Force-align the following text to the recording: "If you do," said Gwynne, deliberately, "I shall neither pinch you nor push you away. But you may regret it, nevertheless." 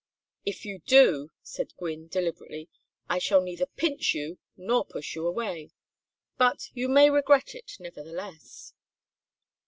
"If 0.47 0.65
you 0.65 0.79
do," 0.79 1.29
said 1.43 1.75
Gwynne, 1.77 2.07
deliberately, 2.07 2.69
"I 3.07 3.19
shall 3.19 3.39
neither 3.39 3.67
pinch 3.67 4.15
you 4.15 4.39
nor 4.57 4.83
push 4.83 5.13
you 5.13 5.27
away. 5.27 5.69
But 6.39 6.69
you 6.73 6.89
may 6.89 7.11
regret 7.11 7.53
it, 7.53 7.73
nevertheless." 7.79 8.73